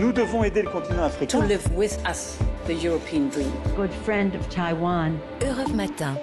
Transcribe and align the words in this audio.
Nous 0.00 0.12
devons 0.12 0.42
aider 0.42 0.62
le 0.62 0.68
continent 0.68 1.04
africain. 1.04 1.38
To 1.38 1.46
live 1.46 1.62
with 1.76 1.96
us 2.08 2.36
the 2.66 2.72
European 2.72 3.28
dream. 3.28 3.52
Good 3.76 3.92
friend 4.04 4.34
of 4.34 4.48
Taiwan. 4.48 5.16
Europe 5.40 5.72
Matin. 5.72 6.16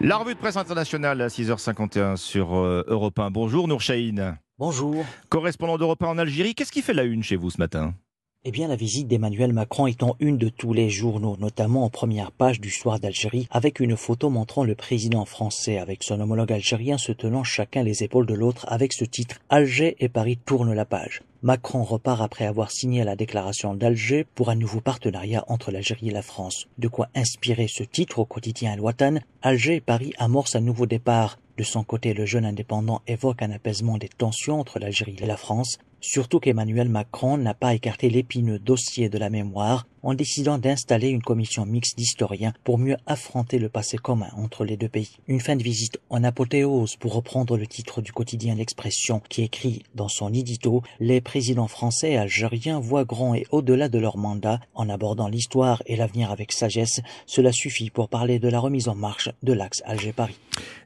La 0.00 0.16
revue 0.16 0.34
de 0.34 0.38
presse 0.38 0.56
internationale 0.56 1.20
à 1.20 1.28
6h51 1.28 2.16
sur 2.16 2.56
euh, 2.56 2.84
Europe 2.86 3.18
1. 3.18 3.30
Bonjour 3.30 3.68
Nour 3.68 3.82
Chahine. 3.82 4.38
Bonjour. 4.58 5.04
Correspondant 5.28 5.76
d'Europe 5.76 6.02
1 6.02 6.06
en 6.06 6.18
Algérie, 6.18 6.54
qu'est-ce 6.54 6.72
qui 6.72 6.80
fait 6.80 6.94
la 6.94 7.02
une 7.04 7.22
chez 7.22 7.36
vous 7.36 7.50
ce 7.50 7.58
matin? 7.58 7.92
Eh 8.48 8.50
bien, 8.50 8.66
la 8.66 8.76
visite 8.76 9.08
d'Emmanuel 9.08 9.52
Macron 9.52 9.90
en 10.00 10.16
une 10.20 10.38
de 10.38 10.48
tous 10.48 10.72
les 10.72 10.88
journaux, 10.88 11.36
notamment 11.38 11.84
en 11.84 11.90
première 11.90 12.32
page 12.32 12.62
du 12.62 12.70
Soir 12.70 12.98
d'Algérie, 12.98 13.46
avec 13.50 13.78
une 13.78 13.94
photo 13.94 14.30
montrant 14.30 14.64
le 14.64 14.74
président 14.74 15.26
français 15.26 15.76
avec 15.76 16.02
son 16.02 16.18
homologue 16.18 16.50
algérien 16.50 16.96
se 16.96 17.12
tenant 17.12 17.44
chacun 17.44 17.82
les 17.82 18.04
épaules 18.04 18.24
de 18.24 18.32
l'autre 18.32 18.64
avec 18.70 18.94
ce 18.94 19.04
titre 19.04 19.38
Alger 19.50 19.96
et 19.98 20.08
Paris 20.08 20.38
tournent 20.38 20.72
la 20.72 20.86
page. 20.86 21.20
Macron 21.42 21.82
repart 21.82 22.22
après 22.22 22.46
avoir 22.46 22.70
signé 22.70 23.04
la 23.04 23.16
déclaration 23.16 23.74
d'Alger 23.74 24.24
pour 24.34 24.48
un 24.48 24.56
nouveau 24.56 24.80
partenariat 24.80 25.44
entre 25.48 25.70
l'Algérie 25.70 26.08
et 26.08 26.12
la 26.12 26.22
France. 26.22 26.68
De 26.78 26.88
quoi 26.88 27.08
inspirer 27.14 27.66
ce 27.68 27.82
titre 27.82 28.18
au 28.18 28.24
quotidien 28.24 28.72
Al-Watan. 28.72 29.18
Alger 29.42 29.74
et 29.74 29.80
Paris 29.82 30.14
amorcent 30.16 30.56
un 30.56 30.62
nouveau 30.62 30.86
départ. 30.86 31.38
De 31.58 31.64
son 31.64 31.84
côté, 31.84 32.14
le 32.14 32.24
jeune 32.24 32.46
indépendant 32.46 33.02
évoque 33.06 33.42
un 33.42 33.50
apaisement 33.50 33.98
des 33.98 34.08
tensions 34.08 34.58
entre 34.58 34.78
l'Algérie 34.78 35.16
et 35.20 35.26
la 35.26 35.36
France. 35.36 35.78
Surtout 36.00 36.38
qu'Emmanuel 36.38 36.88
Macron 36.88 37.38
n'a 37.38 37.54
pas 37.54 37.74
écarté 37.74 38.08
l'épineux 38.08 38.58
dossier 38.58 39.08
de 39.08 39.18
la 39.18 39.30
mémoire 39.30 39.86
en 40.02 40.14
décidant 40.14 40.58
d'installer 40.58 41.08
une 41.08 41.22
commission 41.22 41.66
mixte 41.66 41.96
d'historiens 41.96 42.52
pour 42.64 42.78
mieux 42.78 42.96
affronter 43.06 43.58
le 43.58 43.68
passé 43.68 43.98
commun 43.98 44.28
entre 44.36 44.64
les 44.64 44.76
deux 44.76 44.88
pays. 44.88 45.18
Une 45.26 45.40
fin 45.40 45.56
de 45.56 45.62
visite 45.62 45.98
en 46.08 46.22
apothéose 46.24 46.96
pour 46.96 47.14
reprendre 47.14 47.56
le 47.56 47.66
titre 47.66 48.00
du 48.00 48.12
quotidien 48.12 48.54
L'Expression 48.54 49.20
qui 49.28 49.42
écrit 49.42 49.82
dans 49.94 50.08
son 50.08 50.32
édito 50.32 50.82
Les 51.00 51.20
présidents 51.20 51.68
français 51.68 52.12
et 52.12 52.16
algériens 52.16 52.80
voient 52.80 53.04
grand 53.04 53.34
et 53.34 53.46
au-delà 53.50 53.88
de 53.88 53.98
leur 53.98 54.16
mandat 54.16 54.60
en 54.74 54.88
abordant 54.88 55.28
l'histoire 55.28 55.82
et 55.86 55.96
l'avenir 55.96 56.30
avec 56.30 56.52
sagesse. 56.52 57.00
Cela 57.26 57.52
suffit 57.52 57.90
pour 57.90 58.08
parler 58.08 58.38
de 58.38 58.48
la 58.48 58.60
remise 58.60 58.88
en 58.88 58.94
marche 58.94 59.30
de 59.42 59.52
l'axe 59.52 59.82
Alger-Paris. 59.84 60.38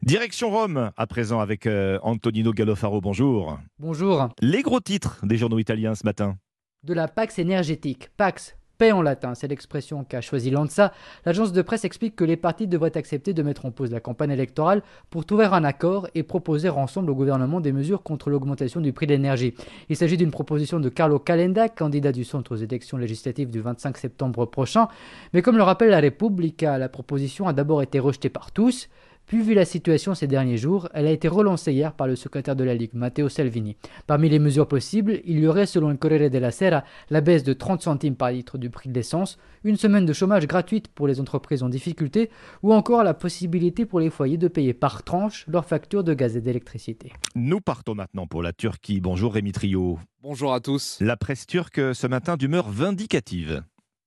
Direction 0.02 0.50
Rome 0.50 0.91
à 0.97 1.06
présent 1.06 1.41
avec 1.41 1.66
euh, 1.66 1.98
Antonino 2.02 2.52
Gallofaro. 2.52 3.00
Bonjour. 3.00 3.58
Bonjour. 3.78 4.28
Les 4.41 4.62
gros 4.62 4.80
titres 4.80 5.02
des 5.22 5.36
journaux 5.36 5.58
italiens 5.58 5.95
ce 5.95 6.05
matin. 6.05 6.36
De 6.84 6.95
la 6.95 7.08
Pax 7.08 7.39
énergétique. 7.39 8.11
Pax, 8.17 8.56
en 8.91 9.03
latin, 9.03 9.34
c'est 9.34 9.47
l'expression 9.47 10.03
qu'a 10.03 10.20
choisi 10.20 10.50
l'ANSA. 10.50 10.92
L'agence 11.25 11.53
de 11.53 11.62
presse 11.62 11.84
explique 11.84 12.17
que 12.17 12.25
les 12.25 12.36
partis 12.36 12.67
devraient 12.67 12.97
accepter 12.97 13.33
de 13.33 13.42
mettre 13.42 13.67
en 13.67 13.70
pause 13.70 13.92
la 13.92 14.00
campagne 14.00 14.33
électorale 14.33 14.83
pour 15.11 15.25
trouver 15.25 15.44
un 15.44 15.62
accord 15.62 16.09
et 16.14 16.25
proposer 16.25 16.69
ensemble 16.69 17.11
au 17.11 17.14
gouvernement 17.14 17.61
des 17.61 17.72
mesures 17.72 18.03
contre 18.03 18.31
l'augmentation 18.31 18.81
du 18.81 18.92
prix 18.92 19.06
de 19.06 19.12
l'énergie. 19.12 19.55
Il 19.89 19.97
s'agit 19.97 20.17
d'une 20.17 20.33
proposition 20.33 20.81
de 20.81 20.89
Carlo 20.89 21.19
Calenda, 21.20 21.69
candidat 21.69 22.11
du 22.11 22.25
centre 22.25 22.53
aux 22.53 22.56
élections 22.56 22.97
législatives 22.97 23.50
du 23.50 23.61
25 23.61 23.97
septembre 23.98 24.47
prochain. 24.47 24.89
Mais 25.33 25.42
comme 25.42 25.56
le 25.56 25.62
rappelle 25.62 25.91
la 25.91 26.00
Repubblica, 26.00 26.78
la 26.78 26.89
proposition 26.89 27.47
a 27.47 27.53
d'abord 27.53 27.83
été 27.83 28.00
rejetée 28.00 28.31
par 28.31 28.50
tous. 28.50 28.89
Puis, 29.27 29.42
vu 29.42 29.55
la 29.55 29.65
situation 29.65 30.15
ces 30.15 30.27
derniers 30.27 30.56
jours, 30.56 30.89
elle 30.95 31.06
a 31.06 31.11
été 31.11 31.28
relancée 31.28 31.73
hier 31.73 31.95
par 31.95 32.06
le 32.06 32.17
secrétaire 32.17 32.56
de 32.56 32.65
la 32.65 32.75
Ligue, 32.75 32.95
Matteo 32.95 33.28
Salvini. 33.28 33.77
Parmi 34.06 34.28
les 34.28 34.39
mesures 34.39 34.69
possibles, 34.69 35.20
il 35.25 35.39
y 35.39 35.47
aurait, 35.47 35.67
selon 35.67 35.89
le 35.89 35.97
Corriere 35.97 36.31
della 36.31 36.51
Sera, 36.51 36.84
la 37.11 37.20
baisse 37.20 37.43
de 37.43 37.53
30 37.53 37.83
centimes 37.83 38.17
par 38.17 38.31
litre 38.31 38.59
du 38.59 38.70
prix 38.70 38.89
de 38.91 38.95
l'essence, 38.95 39.39
une 39.65 39.77
semaine 39.77 40.06
de 40.06 40.12
chômage 40.12 40.47
gratuite 40.47 40.89
pour 40.89 41.09
les 41.09 41.20
entreprises 41.20 41.62
en 41.62 41.69
difficulté, 41.69 42.31
ou 42.62 42.73
encore 42.73 43.05
la 43.05 43.15
possibilité 43.15 43.87
pour 43.87 44.00
les 44.00 44.11
foyers 44.11 44.39
de 44.39 44.48
payer 44.48 44.75
par 44.75 45.03
tranche 45.03 45.47
leurs 45.48 45.67
factures 45.67 46.05
de 46.05 46.15
gaz 46.15 46.37
et 46.37 46.41
d'électricité. 46.41 47.12
Nous 47.34 47.61
partons 47.61 47.95
maintenant 47.95 48.27
pour 48.27 48.43
la 48.43 48.53
Turquie. 48.53 49.00
Bonjour 49.00 49.34
Rémi 49.34 49.53
Trio. 49.53 49.98
Bonjour 50.23 50.53
à 50.53 50.61
tous. 50.61 50.98
La 51.00 51.17
presse 51.17 51.47
turque 51.47 51.95
ce 51.95 52.06
matin 52.06 52.37
d'humeur 52.37 52.69
vindicative. 52.69 53.62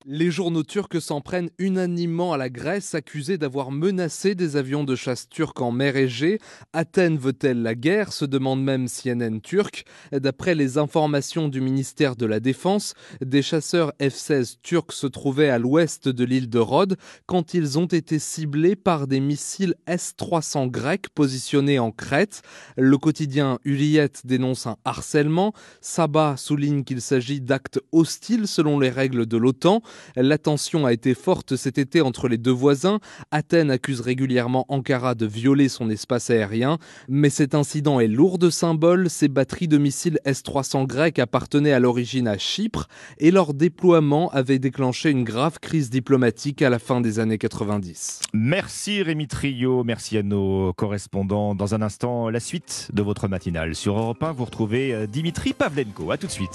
Les 0.08 0.30
journaux 0.30 0.62
turcs 0.62 1.02
s'en 1.02 1.20
prennent 1.20 1.50
unanimement 1.58 2.32
à 2.32 2.36
la 2.36 2.48
Grèce, 2.48 2.94
accusée 2.94 3.38
d'avoir 3.38 3.72
menacé 3.72 4.36
des 4.36 4.54
avions 4.54 4.84
de 4.84 4.94
chasse 4.94 5.28
turcs 5.28 5.60
en 5.60 5.72
mer 5.72 5.96
Égée. 5.96 6.38
Athènes 6.72 7.18
veut-elle 7.18 7.60
la 7.62 7.74
guerre? 7.74 8.12
se 8.12 8.24
demande 8.24 8.62
même 8.62 8.86
CNN 8.86 9.40
turc. 9.40 9.84
D'après 10.12 10.54
les 10.54 10.78
informations 10.78 11.48
du 11.48 11.60
ministère 11.60 12.14
de 12.14 12.24
la 12.24 12.38
Défense, 12.38 12.94
des 13.20 13.42
chasseurs 13.42 13.92
F-16 14.00 14.58
turcs 14.62 14.92
se 14.92 15.08
trouvaient 15.08 15.50
à 15.50 15.58
l'ouest 15.58 16.08
de 16.08 16.24
l'île 16.24 16.50
de 16.50 16.60
Rhodes 16.60 16.96
quand 17.26 17.54
ils 17.54 17.76
ont 17.76 17.86
été 17.86 18.20
ciblés 18.20 18.76
par 18.76 19.08
des 19.08 19.18
missiles 19.18 19.74
S-300 19.88 20.70
grecs 20.70 21.08
positionnés 21.16 21.80
en 21.80 21.90
Crète. 21.90 22.42
Le 22.76 22.96
quotidien 22.96 23.58
Uriet 23.64 24.12
dénonce 24.22 24.68
un 24.68 24.76
harcèlement. 24.84 25.52
Sabah 25.80 26.36
souligne 26.36 26.84
qu'il 26.84 27.00
s'agit 27.00 27.40
d'actes 27.40 27.80
hostiles 27.90 28.46
selon 28.46 28.78
les 28.78 28.90
règles 28.90 29.26
de 29.26 29.36
l'OTAN. 29.36 29.82
La 30.16 30.38
tension 30.38 30.86
a 30.86 30.92
été 30.92 31.14
forte 31.14 31.56
cet 31.56 31.78
été 31.78 32.00
entre 32.00 32.28
les 32.28 32.38
deux 32.38 32.50
voisins. 32.50 32.98
Athènes 33.30 33.70
accuse 33.70 34.00
régulièrement 34.00 34.66
Ankara 34.68 35.14
de 35.14 35.26
violer 35.26 35.68
son 35.68 35.90
espace 35.90 36.30
aérien, 36.30 36.78
mais 37.08 37.30
cet 37.30 37.54
incident 37.54 38.00
est 38.00 38.08
lourd 38.08 38.38
de 38.38 38.50
symboles. 38.50 39.10
Ces 39.10 39.28
batteries 39.28 39.68
de 39.68 39.78
missiles 39.78 40.18
S-300 40.24 40.86
grecs 40.86 41.18
appartenaient 41.18 41.72
à 41.72 41.80
l'origine 41.80 42.28
à 42.28 42.38
Chypre 42.38 42.88
et 43.18 43.30
leur 43.30 43.54
déploiement 43.54 44.30
avait 44.30 44.58
déclenché 44.58 45.10
une 45.10 45.24
grave 45.24 45.58
crise 45.60 45.90
diplomatique 45.90 46.62
à 46.62 46.70
la 46.70 46.78
fin 46.78 47.00
des 47.00 47.18
années 47.18 47.38
90. 47.38 48.20
Merci 48.32 49.02
Rémi 49.02 49.26
Trio, 49.26 49.84
merci 49.84 50.18
à 50.18 50.22
nos 50.22 50.72
correspondants. 50.72 51.54
Dans 51.54 51.74
un 51.74 51.82
instant, 51.82 52.30
la 52.30 52.40
suite 52.40 52.90
de 52.92 53.02
votre 53.02 53.28
matinale. 53.28 53.74
Sur 53.74 53.98
Europe 53.98 54.22
1, 54.22 54.32
vous 54.32 54.44
retrouvez 54.44 54.94
euh, 54.94 55.06
Dimitri 55.06 55.52
Pavlenko. 55.52 56.10
A 56.10 56.16
tout 56.16 56.26
de 56.26 56.32
suite. 56.32 56.50